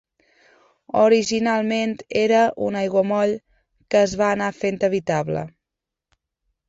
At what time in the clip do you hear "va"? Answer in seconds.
4.23-4.31